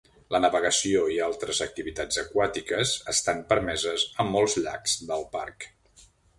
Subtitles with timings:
[0.35, 5.73] La navegació i altres activitats aquàtiques estan permeses a molts llacs del Parc.